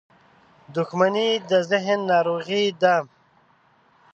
[0.75, 2.95] •دښمني د ذهن ناروغي ده.